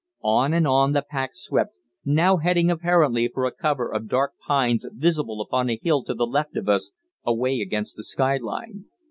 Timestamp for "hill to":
5.79-6.15